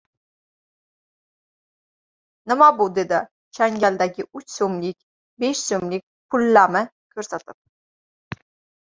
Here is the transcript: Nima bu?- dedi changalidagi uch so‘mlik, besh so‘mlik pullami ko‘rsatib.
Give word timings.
Nima 2.53 2.69
bu?- 2.81 2.87
dedi 3.01 3.21
changalidagi 3.59 4.27
uch 4.41 4.51
so‘mlik, 4.57 5.01
besh 5.45 5.65
so‘mlik 5.71 6.07
pullami 6.33 6.87
ko‘rsatib. 6.93 8.43